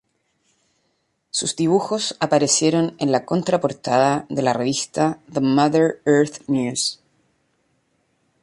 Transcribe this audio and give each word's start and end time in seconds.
Sus 1.29 1.55
dibujos 1.55 2.17
aparecieron 2.19 2.95
en 2.97 3.11
la 3.11 3.23
contraportada 3.23 4.25
de 4.29 4.41
la 4.41 4.51
revista 4.53 5.19
"The 5.31 5.41
Mother 5.41 6.01
Earth 6.07 6.43
News". 6.47 6.99